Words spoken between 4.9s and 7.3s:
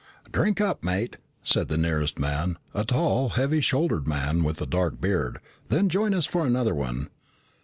beard, "then join us in another one."